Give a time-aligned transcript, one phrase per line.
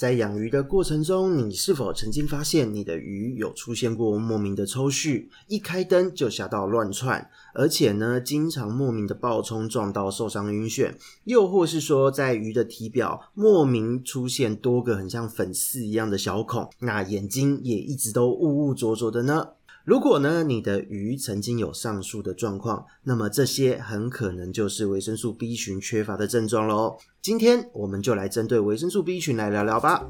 [0.00, 10.94] 在养鱼的过程中，你是否曾经发现你的鱼有出现过莫名的抽搐，一开灯就吓到乱窜，而且呢，经常莫名的暴冲撞到受伤晕眩，
[11.24, 19.48] 又或是说在鱼的体表莫名出现多个很像粉刺一样的小孔，那眼睛也一直都雾雾浊浊的呢？
[19.90, 26.96] 如果呢，你的鱼曾经有上述的状况，那么这些很可能就是维生素 B 群缺乏的症状喽。
[27.20, 30.08] 今天我们就来针对维生素 B 群来聊聊吧。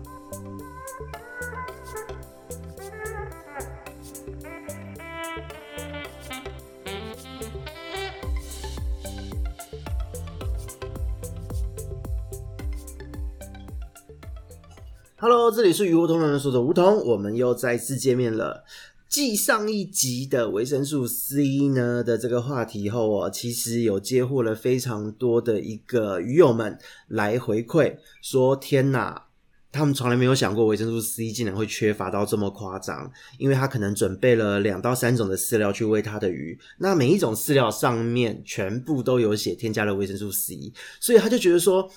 [15.17, 18.63] Hello，这里是鱼梧桐人说的梧桐，我们又再次见面了。
[19.11, 26.79] 继上一集的维生素 C 呢的这个话题后哦，其实有接获了非常多的一个鱼友们
[27.09, 29.25] 来回馈，说天哪，
[29.73, 41.91] 他们从来没有想过维生素 C 竟然会缺乏到这么夸张，因为他可能准备了两到三种的饲料去喂他的鱼，那每一种饲料上面全部都有写添加了维生素 C，所以他就觉得说。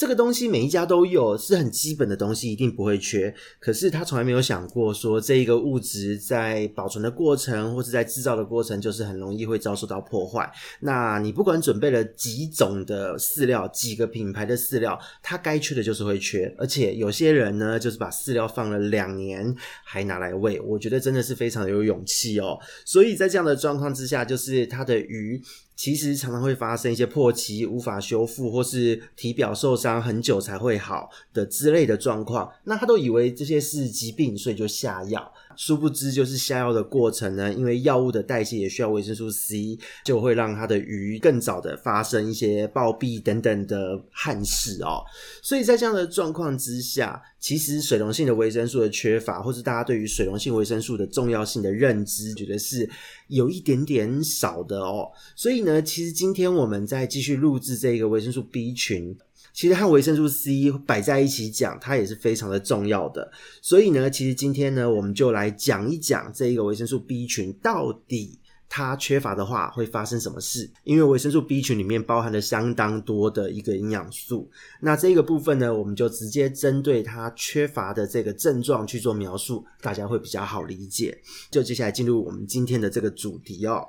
[0.00, 3.34] 这个东西每一家都有，是很基本的东西，一定不会缺。
[3.58, 10.50] 可是他从来没有想过说，这一个物质在保存的过程或是在制造的过程，就是很容易会遭受到破坏。
[10.80, 16.50] 那你不管准备了几种的饲料，几个品牌的饲料，它该缺的就是会缺。
[16.56, 22.58] 而且有些人呢，就是把饲料放了两年还拿来喂，我觉得真的是非常的有勇气哦。
[22.86, 25.42] 所以在这样的状况之下，就是他的鱼。
[25.80, 32.52] 其实常常会发生一些破皮、无法修复，或是体表受伤很久才会好的之类的状况。
[32.64, 35.32] 那他都以为这些是疾病，所以就下药。
[35.60, 45.04] 殊不知，就是下药的过程呢，因为药物的代谢也需要维生素 C，就会让它的鱼更早的发生一些暴毙等等的憾事哦。
[45.42, 52.88] 所以在这样的状况之下，其实水溶性的维生素的缺乏，或是大家对于水溶性维生素的重要性的认知，觉得是
[53.28, 55.10] 有一点点少的哦。
[55.36, 59.14] 所以呢，其实今天我们在继续录制这个维生素 B 群。
[59.52, 63.30] 其实和维生素 C 摆在一起讲，它也是非常的重要的。
[63.60, 70.70] 所以呢，其实今天呢，我们就来讲一讲这一个维生素 B 群到底它缺乏的话会发生什么事。
[70.84, 74.48] 因为维生素 B 群里面包含了相当多的一个营养素。
[74.80, 81.18] 那这个部分呢，我们就直接针对它缺乏的这个症状去做描述，大家会比较好理解。
[81.50, 83.84] 就接下来进入我们今天的这个主题哦。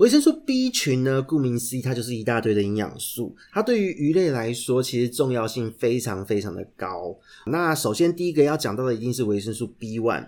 [0.00, 3.36] 维生素 B 群呢，顾名思义，它就是一大堆的营养素。
[3.52, 7.14] 它对于鱼类来说，其实重要性非常非常的高。
[7.48, 10.26] 那首先第一个要讲到的，一定是维生素 B one。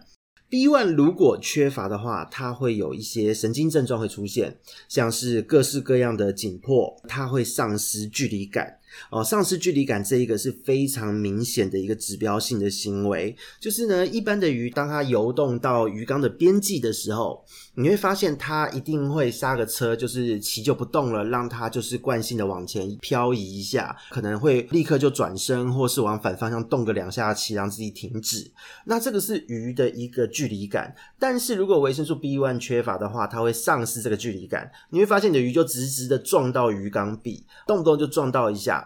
[0.51, 4.59] B one 如果缺乏的话，它会有一些神经症状会出现，
[4.91, 8.77] 像是各式各样的紧迫，它会丧失距离感。
[9.11, 17.45] 哦，丧失距离感这一个是非常明显的一个指标性的行为，就是呢，一般的鱼当它游动到鱼缸的边际的时候，
[17.75, 28.51] 你会发现它一定会刹个车，就是鳍就不动了，让它就是惯性的往前漂移一下，可能会立刻就转身，或是往反方向动个两下鳍，让自己停止。
[28.87, 38.82] 那这个是鱼的一个距离感，但是如果维生素 B1 缺乏的话，它会丧失这个距离感，你会发现你的鱼就直直的撞到鱼缸壁，动不动就撞到一下。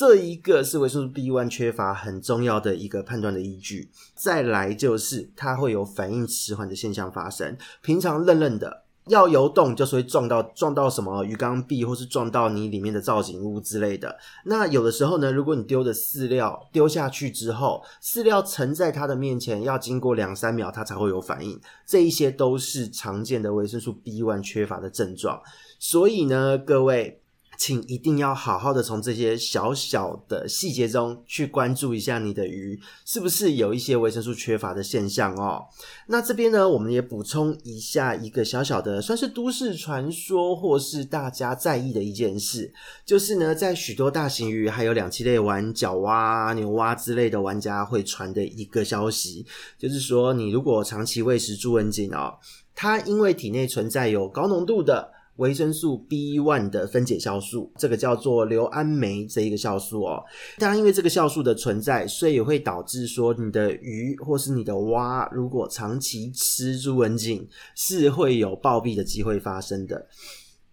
[0.00, 3.90] 这一个是维生素 B1 缺乏很重要的一个判断的依据。
[4.14, 7.54] 再来就是它会有反应迟缓的现象发生。
[7.82, 14.16] 平常愣愣的要游动，就是会撞到撞到什么鱼缸壁，或是撞到你里面的造景物之类的。
[14.46, 21.60] 那有的时候呢，如果你丢的饲料丢下去之后，饲料沉在它的面前，要经过两三秒它才会有反应。
[21.84, 25.42] 这一些都是常见的维生素 B1 缺乏的症状。
[25.78, 27.19] 所以呢，各位。
[27.60, 35.66] 请一定要好好的从这些小小的细节中去关注一下你的鱼是不是有一些维生素缺乏的现象哦。
[36.06, 42.72] 那这边呢，我们也补充一下一个小小的，算是都市传说或是大家在意的一件事，
[43.04, 49.44] 就是呢，在许多大型鱼还有两栖类玩角蛙、牛蛙之类的玩家会传的一个消息，
[49.76, 52.38] 就是说你如果长期喂食朱文锦哦，
[52.74, 55.19] 它因为体内存在有高浓度的。
[55.36, 60.22] 维生素 B1 的分解酵素，这个叫做硫胺酶这一个酵素哦。
[60.58, 70.06] 当然，因为这个酵素的存在，所以也会导致说你的鱼或是你的蛙，如果长期吃朱文锦，是会有暴毙的机会发生的。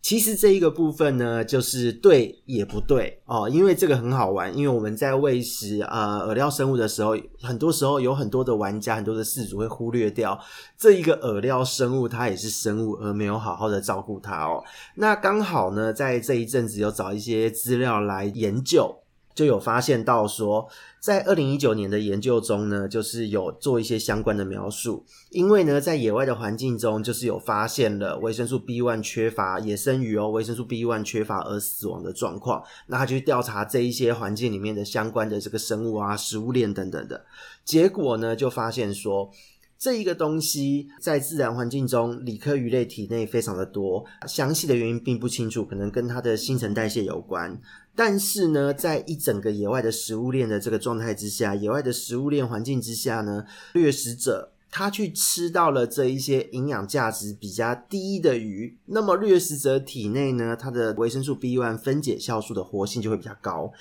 [0.07, 4.57] 其实这一个部分呢，就是对也不对哦，因为这个很好玩。
[4.57, 10.39] 因为我们在喂食呃饵料生物的时候，很多时候有很多的玩家、很多的饲主会忽略掉
[10.77, 14.63] 这一个饵料生物，它也是生物，而没有好好的照顾它哦。
[14.95, 19.03] 那刚好呢，在这一阵子有找一些资料来研究。
[19.37, 20.67] 就有发现到说，
[20.99, 25.05] 在二零一九年的研究中呢，就是有做一些相关的描述。
[25.29, 32.63] 因为呢，在野外的环境中，就是有发现了维生素 B1 缺乏，野生鱼哦，维生素 B1 缺乏而死亡的状况。
[32.87, 37.23] 那他就去调查这一些环境里面的相关的这个生物啊、食物链等等的，
[37.63, 39.29] 结果呢，就发现说。
[39.79, 47.61] 这一个东西在自然环境中，鲤科鱼类体内非常的多，详细的原因并不清楚，可能跟它的新陈代谢有关。
[47.97, 63.73] 但是呢，在一整个野外的食物链的这个状态之下，野外的食物链环境之下呢，掠食者他去吃到了这一些营养价值比较低的鱼，那么掠食者体内呢，它的维生素 B1 分解酵素的活性就会比较高。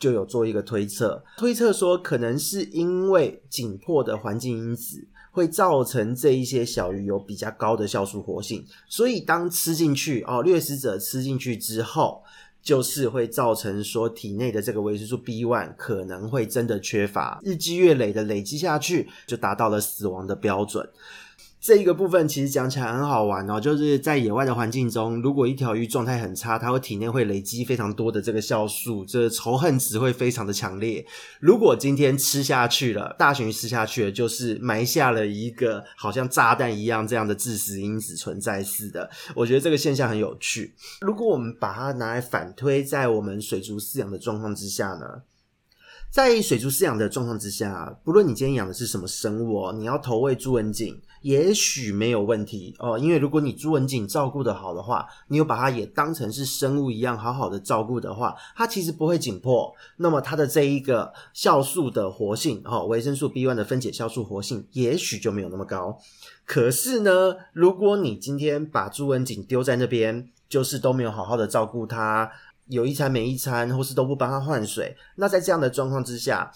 [0.00, 12.22] 就有做一个推测，推测说可能是因为紧迫的环境因子会造成这一些小鱼有比较高的酵素活性，所以当吃进去哦，掠食者吃进去之后，
[12.62, 20.88] 就是会造成说体内的这个维生素 B one 可能会真的缺乏，日积月累的累积下去，就达到了死亡的标准。
[21.60, 31.04] 这一个部分其实讲起来很好玩哦，就是在野外的环境中，如果一条鱼状态很差，它会体内会累积非常多的这个酵素，这仇恨值会非常的强烈。
[31.38, 39.10] 如果今天吃下去了，大型鱼吃下去了，就是埋下了一个好像炸弹一样这样的致死因子存在似的。
[39.34, 40.74] 我觉得这个现象很有趣。
[41.02, 45.04] 如果我们把它拿来反推，在我们水族饲养的状况之下呢？
[46.10, 52.98] 在水族饲养的状况之下，不论你今天养的是什么生物，你要投喂朱文锦，也许没有问题哦。
[52.98, 59.74] 因为如果你朱文锦照顾得好的话，你有把它也当成是生物一样好好的照顾的话，它其实不会紧迫。
[59.96, 65.98] 那么它的这一个酵素的活性哦，维生素 B1 的分解酵素活性，也许就没有那么高。
[66.44, 72.30] 可是呢，如果你今天把朱文锦丢在那边，就是都没有好好的照顾它。
[72.66, 76.48] 有一餐没一餐，或是都不帮它换水，那在这样的状况之下，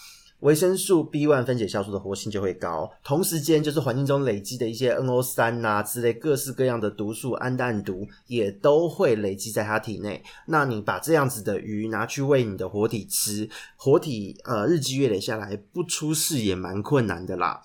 [0.45, 2.91] 维生素 B1 分解酵素的活性就会高。
[3.03, 10.23] 同时间，就是环境中累积的一些 NO 三呐之类各式各样的毒素、胺氮毒，也都会累积在它体内。
[10.47, 17.63] 那你把这样子的鱼拿去喂你的活体吃，活体呃日积月累下来不出事也蛮困难的啦。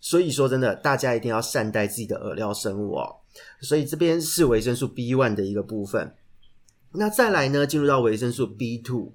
[0.00, 3.16] 所以说真的，大家一定要善待自己的饵料生物哦。
[3.60, 6.14] 所以这边是维生素 B1 的一个部分。
[6.92, 9.10] 那再来呢，进入到维生素 B2，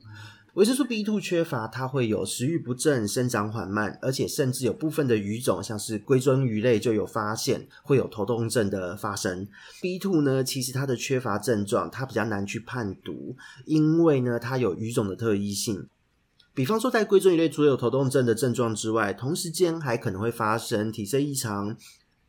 [0.56, 9.46] 维生素 B2 缺乏，它会有食欲不振、生长缓慢，而且甚至有部分的鱼种，像是龟尊鱼类就有发现会有头痛症的发生。
[9.82, 13.36] B2 呢，其实它的缺乏症状，它比较难去判读，
[13.66, 15.88] 因为呢，它有鱼种的特异性。
[16.54, 21.76] 比方说，在龟尊鱼类除了有头痛症的症状之外，同时间还可能会发生体色异常。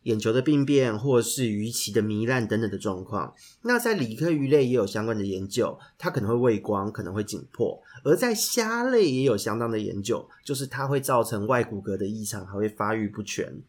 [0.06, 3.35] 眼球的病变，或是鱼鳍的糜烂等等的状况。
[3.62, 13.61] 那在鲤科鱼类也有相关的研究，它可能会畏光，可能会紧迫；而在虾类也有相当的研究，就是它会造成外骨骼的异常，还会发育不全。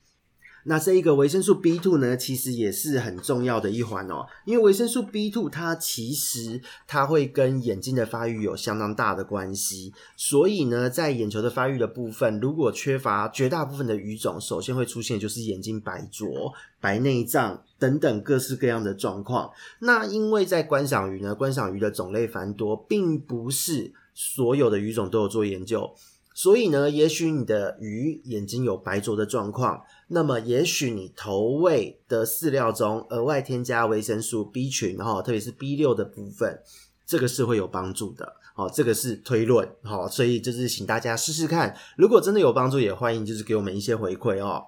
[0.69, 19.50] 那这一个维生素 B2 呢，其实也是很重要的一环哦，因为维生素 B2 它其实它会跟眼睛的发育有相当大的关系，所以呢，在眼球的发育的部分，如果缺乏绝大部分的鱼种，首先会出现就是眼睛白浊、白内障等等各式各样的状况。
[19.80, 25.94] 那因为在观赏鱼呢，观赏鱼的种类繁多，并不是所有的鱼种都有做研究。
[26.34, 36.61] 所以呢，也许你的鱼眼睛有白浊的状况，那么也许你投喂的饲料中额外添加维生素 B 群，然后特别是 B 六的部分，
[37.06, 38.35] 这个是会有帮助的。
[38.56, 39.69] 哦，这个是推论。
[39.83, 44.64] 好，所以就是请大家试试看，如果真的有帮助，也欢迎就是给我们一些回馈哦。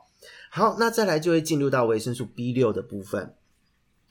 [0.51, 3.33] 好，那再来就会进入到维生素 B 六的部分。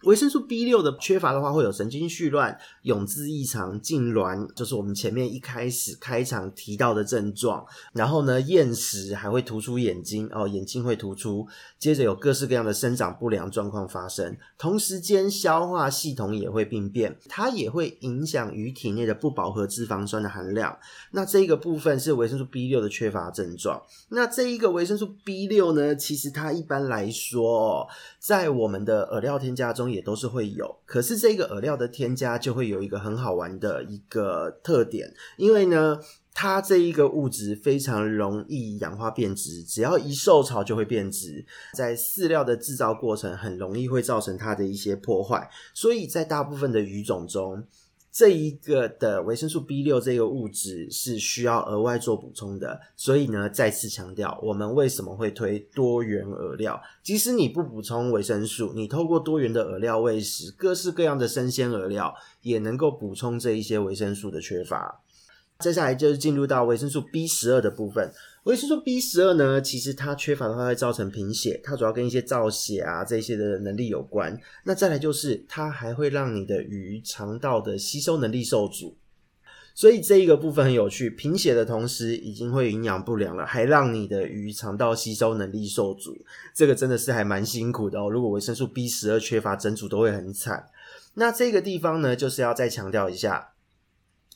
[0.05, 7.67] 维生素 B 六的缺乏的话，会有神经絮乱、泳姿异常、痉挛，就是我们前面一开始开场提到的症状。
[7.93, 11.45] 然后呢，厌食还会突出眼睛哦，眼睛会突出。
[11.81, 20.78] 接着有各式各样的生长不良状况发生，同时间消化系统也会病变，它也会影响鱼体内的不饱和脂肪酸的含量。
[21.11, 23.83] 那这个部分是维生素 B 六的缺乏症状。
[24.11, 27.88] 那这一个维生素 B 六呢，其实它一般来说，
[28.21, 29.88] 在我们的饵料添加中。
[29.90, 35.99] 也都是会有，可是这个饵料的添加就会有一个很好玩的一个特点，因为呢，
[36.35, 47.64] 它这一个物质非常容易氧化变质，只要一受潮就会变质，在饲料的制造过程很容易会造成它的一些破坏，所以在大部分的鱼种中。
[48.18, 56.82] 这一个的维生素 B 六这个物质是需要额外做补充的，所以呢，再次强调，我们为什么会推多元饵料？
[57.00, 65.00] 即使你不补充维生素，你透过多元的饵料喂食，各式各样的生鲜饵料，也能够补充这一些维生素的缺乏。
[65.60, 68.12] 接下来就是进入到维生素 B 十二的部分。
[68.45, 74.38] 维生素 B 十二呢，其实它缺乏的话会造成贫血，它主要跟一些造血啊这些的能力有关。
[74.64, 78.97] 那再来就是它还会让你的鱼肠道的吸收能力受阻。
[79.75, 86.16] 所以这一个部分很有趣，贫血的同时已经会营养不良了，还让你的鱼肠道吸收能力受阻，
[86.52, 88.11] 这个真的是还蛮辛苦的哦。
[88.11, 90.66] 如果维生素 B 十二缺乏，整组都会很惨。
[91.14, 93.50] 那这个地方呢，就是要再强调一下，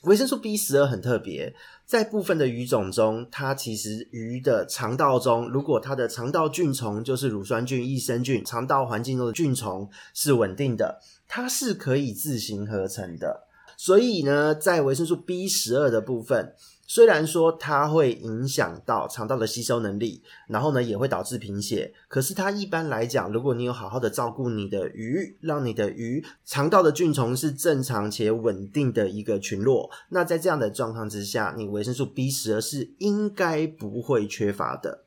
[0.03, 1.55] 维生素 B 十二很特别，
[1.85, 13.47] 在部分的鱼种中，它其实鱼的肠道中，如果它的肠道菌虫就是乳酸菌、益生菌，肠道环境中的菌虫是稳定的，它是可以自行合成的。
[13.77, 16.53] 所以呢，在维生素 B 十二的部分，
[16.93, 35.05] 虽然说它会影响到肠道的吸收能力，然后呢也会导致贫血，可是它一般来讲，如果你有好好的照顾你的鱼，让你的鱼肠道的菌虫是正常且稳定的一个群落，那在这样的状况之下，你维生素 B 十二是应该不会缺乏的。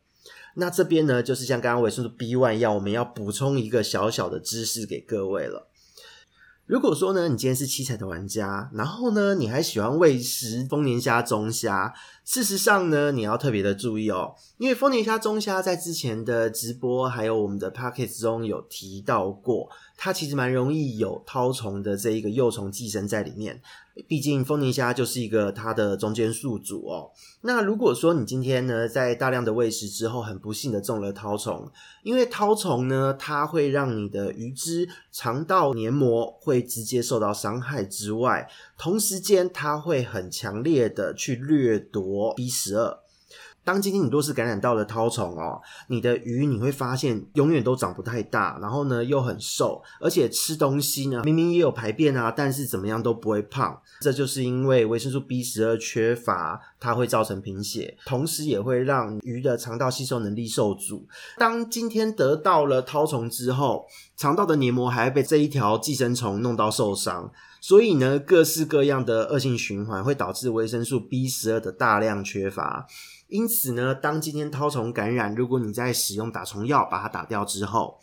[0.57, 5.69] 那这边呢，就是像刚刚维生素 B one 一样，我们要补充一个小小的知识给各位了。
[6.66, 11.94] 如果说呢，你今天是七彩的玩家，然后呢，你还喜欢喂食丰年虾、中虾，
[12.25, 23.61] 事实上呢，你要特别的注意哦，因为丰年虾、中虾在之前的直播还有我们的 package 中有提到过，它其实蛮容易有绦虫的这一个幼虫寄生在里面。
[24.07, 27.11] 毕竟丰年虾就是一个它的中间宿主哦。
[27.41, 31.71] 那如果说你今天呢，在大量的喂食之后，很不幸的中了绦虫，
[32.03, 42.99] 因为绦虫呢，它会让你的鱼只肠道黏膜会直接受到伤害之外，同时间它会很强烈的去掠夺 B 十二。
[43.66, 53.76] 当今天你若是感染到了绦虫哦，你的鱼你会发现永远都长不太大，然后呢又很瘦，而且吃东西呢明明也有排便啊，但是怎么样都不会胖。
[54.00, 61.04] 这就是因为维生素 B 十二缺乏，它会造成贫血，同时也会让鱼的肠道吸收能力受阻。
[61.37, 72.87] 当今天得到了绦虫之后，肠道的黏膜还会被这一条寄生虫弄到受伤，所以呢各式各样的恶性循环会导致维生素 B 十二的大量缺乏。
[73.28, 77.99] 因此呢，当今天绦虫感染，如果你在使用打虫药把它打掉之后，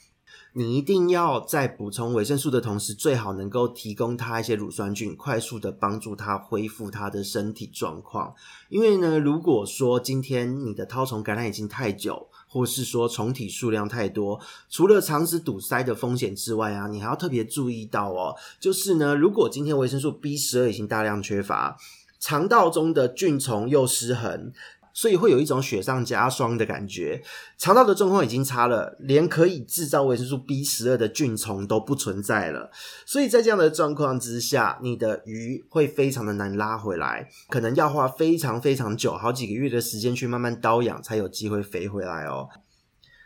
[0.55, 8.35] 你一定要在补充维生素的同时，最好能够提供它一些乳酸菌，快速的帮助它恢复它的身体状况。
[8.69, 14.39] 因为呢，如果说今天你的绦虫感染已经太久，或是说虫体数量太多，
[14.69, 21.77] 除了肠子堵塞的风险之外啊，你还要特别注意到哦，就是呢，如果今天维生素 B 十二已经大量缺乏，
[22.19, 24.51] 肠道中的菌虫又失衡。
[24.93, 27.23] 所以会有一种雪上加霜的感觉，
[27.57, 32.71] 肠道的状况已经差了，连可以制造维生素 B 十二的菌虫都不存在了。
[33.05, 42.47] 所以在这样的状况之下，你的鱼会非常的难拉回来，可能要花非常非常久，好几个月的时间去慢慢刀养，才有机会肥回来哦。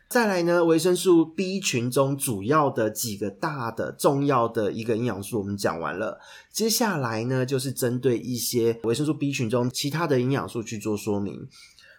[0.10, 11.50] 再来呢，维生素 B 群中主要的几个大的重要的一个营养素我们讲完了，接下来呢就是针对一些维生素 B 群中其他的营养素去做说明。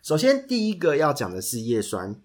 [0.02, 2.18] 首先第一个要讲的是叶酸，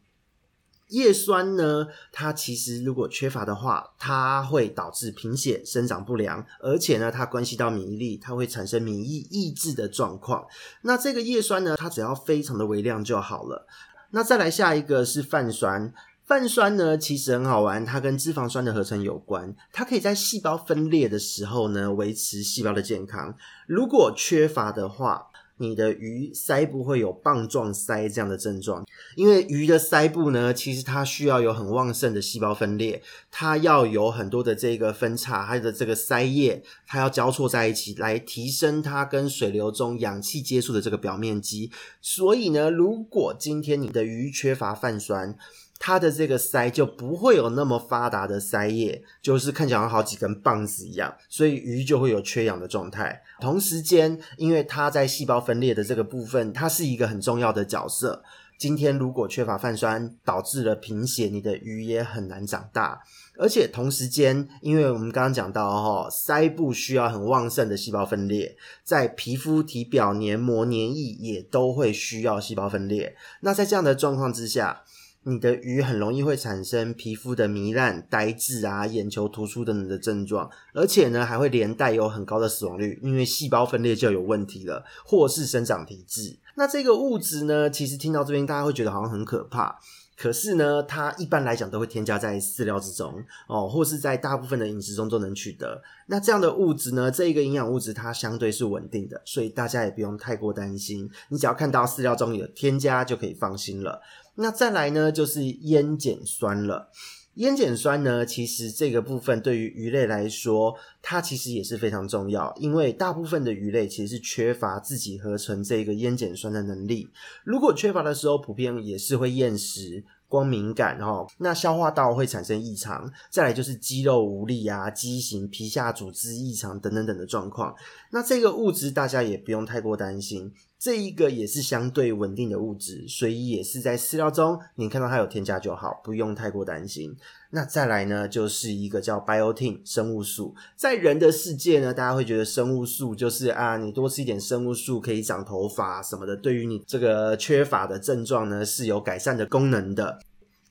[0.87, 10.45] 叶酸呢，它其实如果缺乏的话，它会导致贫血、生长不良，而且呢它关系到免疫力，它会产生免疫抑制的状况。
[10.83, 13.67] 那这个叶酸呢，它只要非常的微量就好了。
[14.15, 15.91] 那再来下一个是泛酸，
[16.23, 41.71] 泛酸呢其实很好玩，它跟脂肪酸的合成有关，它可以在细胞分裂的时候呢维持细胞的健康，如果缺乏的话，你的鱼鳃部会有棒状鳃这样的症状，因为鱼的鳃部呢，其实它需要有很旺盛的细胞分裂，它要有很多的这个分叉，它的这个鳃叶，它要交错在一起，来提升它跟水流中氧气接触的这个表面积。
[42.01, 45.37] 所以呢，如果今天你的鱼缺乏泛酸，
[45.85, 53.21] 它的这个鳃就不会有那么发达的鳃叶，就是看起来像好几根棒子一样，所以鱼就会有缺氧的状态。
[53.41, 58.23] 同时间，因为它在细胞分裂的这个部分，它是一个很重要的角色。
[58.57, 63.01] 今天如果缺乏泛酸，导致了贫血，你的鱼也很难长大。
[63.37, 73.17] 而且同时间，因为我们刚刚讲到齁，鳃部需要很旺盛的细胞分裂，在皮肤、体表黏膜、黏液也都会需要细胞分裂。
[73.41, 74.83] 那在这样的状况之下，
[75.25, 86.37] 你的鱼很容易会产生皮肤的糜烂、呆滞啊、眼球突出等等的症状，而且呢还会连带有很高的死亡率，因为细胞分裂就有问题了，或是生长停滞。
[86.55, 89.79] 那这个物质呢，其实听到这边大家会觉得好像很可怕。
[90.15, 95.81] 可是呢，它一般来讲都会添加在饲料之中哦，或是在大部分的饮食中都能取得。
[96.07, 101.09] 那这样的物质呢，这一个营养物质它相对是稳定的，所以大家也不用太过担心。
[101.29, 104.01] 你只要看到饲料中有添加就可以放心了。
[104.35, 106.89] 那再来呢，就是烟碱酸了。
[107.35, 117.09] 烟碱酸呢，其实这个部分对于鱼类来说，它其实也是非常重要，因为大部分的鱼类其实是缺乏自己合成这个烟碱酸的能力。
[117.43, 120.03] 如果缺乏的时候，普遍也是会厌食。
[120.29, 127.75] 光敏感哦，那消化道会产生异常，再来就是肌肉无力啊、畸形、皮下组织异常等等等的状况。
[128.09, 130.51] 那这个物质大家也不用太过担心，
[130.83, 137.15] 这一个也是相对稳定的物质，所以也是在饲料中，你看到它有添加就好，不用太过担心。
[137.51, 150.19] 那再来呢，就是一个叫 biotin 生物素，在人的世界呢，大家会觉得生物素就是啊，你多吃一点生物素可以长头发什么的，对于你这个缺乏的症状呢是有改善的功能的。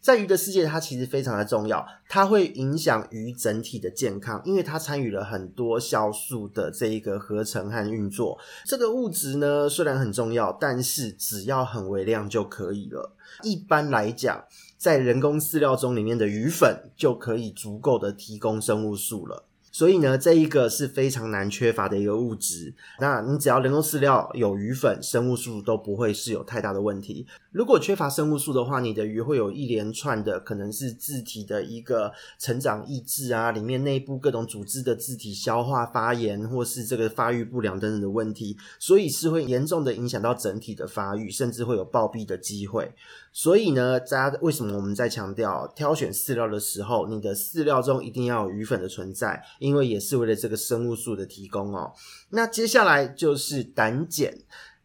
[0.03, 8.37] 在鱼的世界，它其实非常的重要，它会影响鱼整体的健康，因为它参与了很多酵素的这一个合成和运作。
[8.65, 13.15] 这个物质呢，虽然很重要，但是只要很微量就可以了。
[13.45, 14.45] 一般来讲，
[14.77, 19.45] 在人工饲料中里面的鱼粉就可以足够的提供生物素了。
[19.73, 22.75] 所以呢，这一个是非常难缺乏的一个物质。
[23.01, 27.27] 那你只要人工饲料有鱼粉，生物素都不会是有太大的问题。
[27.51, 42.93] 如果缺乏生物素的话，你的鱼会有一连串的可能是自体的一个成长抑制啊，里面内部各种组织的自体消化发炎，或是这个发育不良等等的问题，所以是会严重的影响到整体的发育，甚至会有暴毙的机会。
[43.35, 49.43] 所以呢，大家为什么我们在强调挑选饲料的时候，你的饲料中一定要有鱼粉的存在？
[49.63, 51.93] 因为也是为了这个生物素的提供哦。
[52.31, 54.35] 那接下来就是胆碱，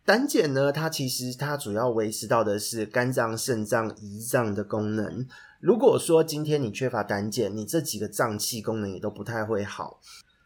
[0.05, 5.25] 胆碱呢，它其实它主要维持到的是肝脏、肾脏、胰脏的功能。
[5.59, 9.99] 如果说今天你缺乏胆碱，你这几个脏器功能也都不太会好。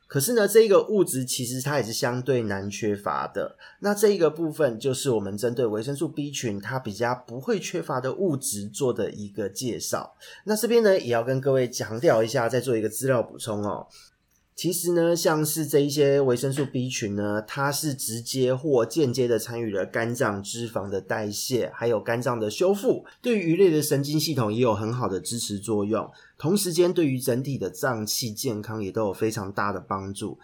[0.08, 3.56] 可是呢，这一个物质其实它也是相对难缺乏的。
[3.80, 10.14] 那这一个部分就是我们针对维生素 B 群它比较不会缺乏的物质做的一个介绍。
[10.44, 13.88] 那这边呢，也要跟各位强调一下，再做一个资料补充哦。
[14.62, 26.08] 其实呢，像是这一些维生素 B 群呢，它是直接或间接的参与了肝脏脂肪的代谢，还有肝脏的修复，对于鱼类的神经系统也有很好的支持作用。
[26.38, 30.38] 同时间，对于整体的脏器健康也都有非常大的帮助。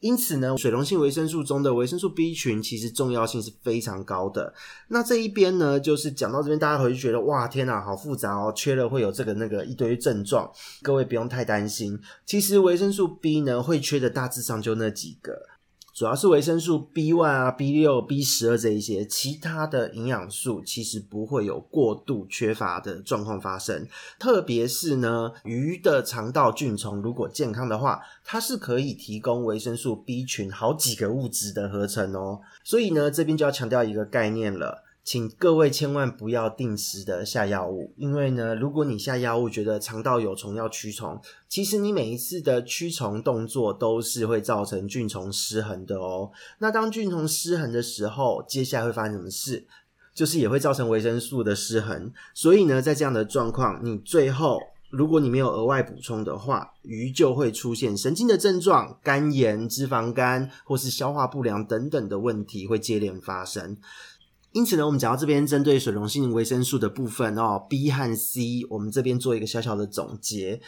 [0.00, 4.52] 因此呢，水溶性维生素中的维生素 B 群其实重要性是非常高的。
[4.88, 10.50] 那这一边呢，就是讲到这边，大家回去觉得哇，天哪，好复杂哦，缺了会有这个那个一堆症状。
[10.82, 15.50] 各位不用太担心，其实维生素 B 呢，会缺的大致上就那几个。
[16.00, 23.86] 主要是维生素 B one 啊、B 六、B 十二这一些，其他的营养素其实不会有过度缺乏的状况发生。
[24.18, 32.40] 特别是呢，鱼的肠道菌虫如果健康的话，它是可以提供维生素 B 群好几个物质的合成哦。
[32.64, 34.82] 所以呢，这边就要强调一个概念了。
[35.02, 46.30] 请各位千万不要定时的下药物，因为呢，如果你下药物觉得肠道有虫要驱虫，其实你每一次的驱虫动作都是会造成菌虫失衡的哦。
[46.58, 49.66] 那当菌虫失衡的时候，接下来会发生什么事？
[50.12, 52.12] 就是也会造成维生素的失衡。
[52.34, 54.60] 所以呢，在这样的状况，你最后
[54.90, 63.76] 如果你没有额外补充的话，鱼就会出现神经的症状、肝炎、脂肪肝或是消化不良等等的问题会接连发生。
[64.52, 70.60] 因此呢，我们讲到这边，针对水溶性维生素的部分哦，B 和 C，我们这边做一个小小的总结。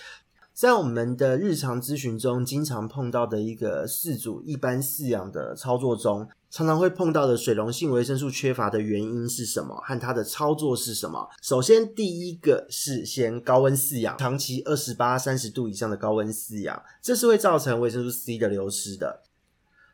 [0.54, 9.74] 在我们的日常咨询中，经常碰到的一个饲主一般饲养的操作中，常常会碰到的水溶性维生素缺乏的原因是什么？
[9.84, 11.26] 和它的操作是什么？
[11.42, 19.22] 首先，第一个是先高温饲养，长期二十八、三十度以上的高温饲养，这是会造成维生素 C 的流失的。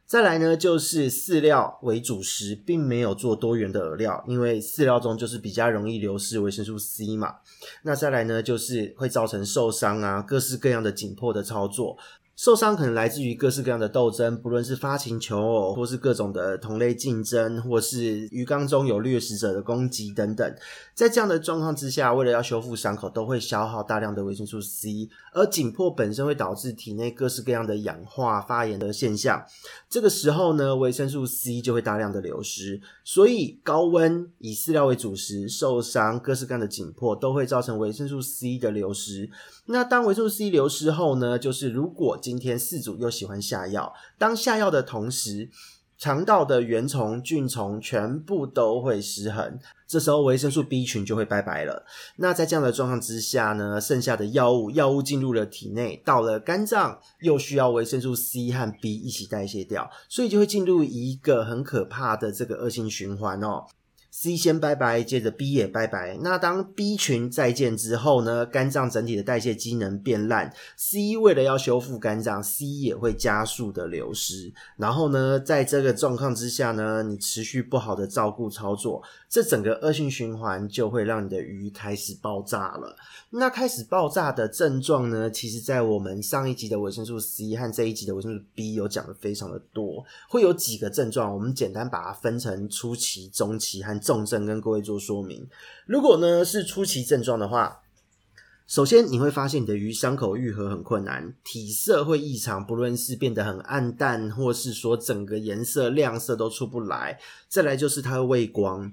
[0.09, 7.35] 再来呢，就是饲料为主食，并没有做多元的饵料，因为饲料中就是比较容易流失维生素 C 嘛。
[7.83, 11.99] 那再来呢，就是会造成受伤啊，各式各样的紧迫的操作。
[12.39, 20.55] 受伤可能来自于各式各样的斗争，不论是发情求偶，或是各种的同类竞争，或是鱼缸中有掠食者的攻击等等。
[20.95, 29.45] 在这样的状况之下，为了要修复伤口，都会消耗大量的维生素 C，而紧迫本身会导致体内各式各样的氧化、发炎的现象。
[29.91, 32.81] 这个时候呢，维生素 C 就会大量的流失。
[33.03, 39.29] 所以高温以饲料为主食，受伤、各式各样的紧迫，都会造成维生素 C 的流失。
[39.67, 45.49] 那当维生素 C 流失后呢，就是如果今天四主又喜欢下药，当下药的同时，
[45.97, 51.87] 肠道的原虫、菌虫全部都会失衡，这时候维生素 B 群就会拜拜了。
[52.17, 63.65] 那在这样的状况之下呢，剩下的药物，药物进入了体内，到了肝脏又需要维生素 C 和 B 一起代谢掉，所以就会进入一个很可怕的这个恶性循环哦。
[64.21, 66.19] C 先拜拜，接着 B 也拜拜。
[66.23, 74.53] 那当 B 群再见之后呢，肝脏整体的代谢机能变烂，C 为了要修复肝脏，C 也会加速的流失。
[74.77, 82.97] 然后呢，在这个状况之下呢，你持续不好的照顾操作，这整个恶性循环就会让你的鱼开始爆炸了。
[83.31, 95.47] 那开始爆炸的症状呢，其实在我们上一集的维生素 C 和这一集的维生素 B 有讲的非常的多，会有几个症状，我们简单把它分成初期、中期和重症跟各位做说明。
[95.85, 97.83] 如果呢是初期症状的话，
[98.67, 107.21] 首先你会发现你的鱼伤口愈合很困难，体色会异常，不论是变得很暗淡，或是说整个颜色亮色都出不来。
[107.51, 108.91] 再来就是它的畏光，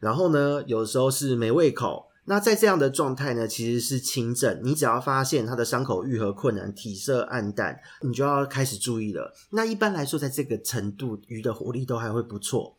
[0.00, 2.08] 然后呢有时候是没胃口。
[2.24, 4.60] 那在这样的状态呢，其实是轻症。
[4.62, 9.34] 你只要发现它的伤口愈合困难、体色暗淡，你就要开始注意了。
[9.50, 12.76] 那一般来说，在这个程度，鱼的活力都还会不错。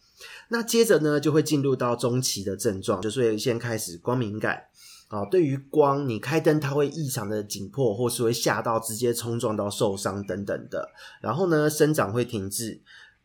[0.49, 4.63] 那接着呢，就会进入到中期的症状，就是先开始光敏感。
[5.09, 10.89] 啊，对于光，你开灯它会异常的紧迫，或是会吓到，直接冲撞到受伤等等的。
[11.21, 12.81] 然后呢，生长会停滞。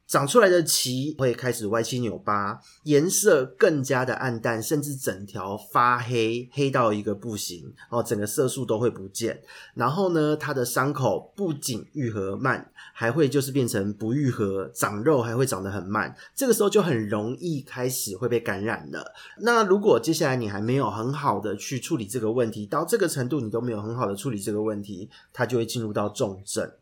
[0.09, 9.38] 长出来的鳍会开始歪七扭八，颜色更加的暗淡，甚至整条发黑，黑到一个不行哦，整个色素都会不见。
[9.75, 16.16] 然后呢，它的伤口不仅愈合慢，还会就是变成不愈合，长肉还会长得很慢。
[16.35, 19.12] 这个时候就很容易开始会被感染了。
[19.42, 26.73] 那如果接下来你还没有很好的去处理这个问题，到这个程度你都没有很好的处理这个问题，它就会进入到重症。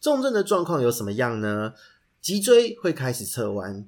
[0.00, 1.72] 重症的状况有什么样呢？
[2.20, 3.86] 脊椎会开始侧弯，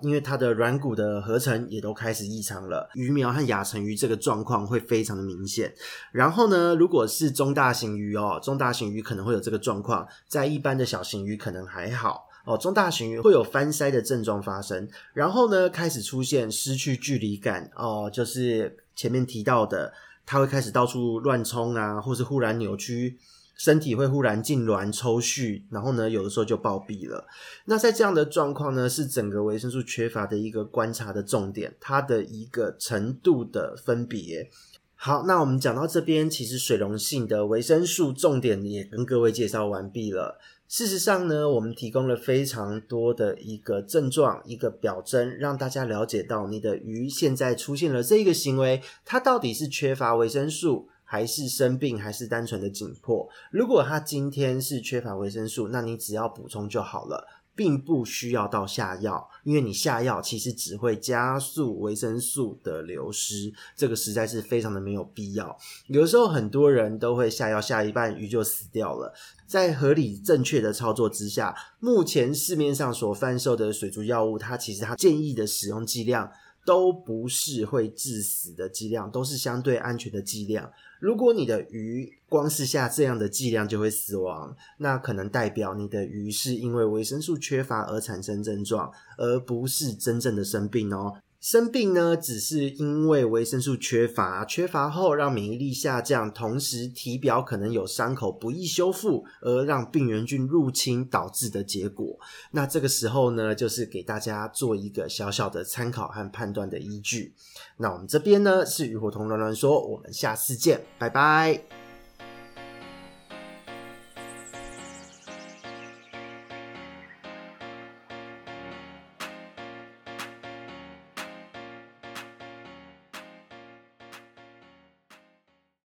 [0.00, 2.88] 因为它的软骨的合成也都开始异常了。
[2.94, 5.74] 鱼苗和亚成鱼这个状况会非常明显。
[6.10, 12.56] 然后呢，如果是中大型鱼哦，中大型鱼可能会有这个状况，在一般的小型鱼可能还好哦。
[12.56, 19.92] 中大型鱼会有翻鳃的症状发生，然后呢，开始出现失去距离感哦，就是前面提到的，
[20.24, 23.18] 它会开始到处乱冲啊，或是忽然扭曲。
[23.54, 27.26] 身体会忽然痉攣抽搐，然后呢，有的时候就暴毙了。
[27.66, 34.50] 那在这样的状况呢，是整个维生素缺乏的一个观察的重点，它的一个程度的分别。
[34.94, 40.38] 好，那我们讲到这边，其实水溶性的维生素重点也跟各位介绍完毕了。
[40.68, 53.28] 事实上呢，我们提供了非常多的一个症状、一个表征，让大家了解到你的鱼现在出现了这个行为，它到底是缺乏维生素，还是生病，还是单纯的紧迫？
[53.50, 65.54] 如果他今天是缺乏维生素，那你只要补充就好了，并不需要到下药，因为你下药其实只会加速维生素的流失，这个实在是非常的没有必要。
[65.88, 69.12] 有时候很多人都会下药下一半鱼就死掉了，
[69.46, 76.32] 在合理正确的操作之下，目前市面上所贩售的水族药物，它其实它建议的使用剂量
[76.64, 80.72] 都不是会致死的剂量，都是相对安全的剂量。
[81.02, 88.88] 如果你的鱼光是下这样的剂量就会死亡，那可能代表你的鱼是因为维生素缺乏而产生症状，
[89.18, 91.16] 而不是真正的生病哦。
[91.42, 102.16] 生病呢，只是因为维生素缺乏，缺乏后让免疫力下降，同时体表可能有伤口不易修复，而让病原菌入侵导致的结果。
[102.52, 107.34] 那这个时候呢，就是给大家做一个小小的参考和判断的依据。
[107.78, 111.81] 那我们这边呢，是鱼活通乱乱说，我们下次见，拜拜。